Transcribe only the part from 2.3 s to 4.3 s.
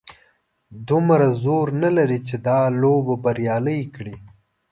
دا لوبه بریالۍ کړي.